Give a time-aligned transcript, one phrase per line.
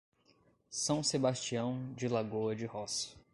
[0.71, 3.09] São Sebastião de Lagoa de Roça